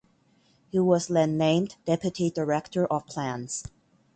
He 0.71 0.79
was 0.79 1.09
then 1.09 1.37
named 1.37 1.75
deputy 1.85 2.31
director 2.31 2.87
of 2.87 3.05
plans. 3.05 3.65